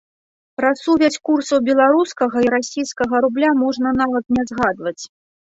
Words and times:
Пра 0.59 0.69
сувязь 0.83 1.17
курсаў 1.29 1.59
беларускага 1.67 2.37
і 2.47 2.49
расійскага 2.55 3.15
рубля 3.27 3.53
можна 3.61 3.95
нават 4.01 4.25
не 4.39 4.43
згадваць. 4.55 4.99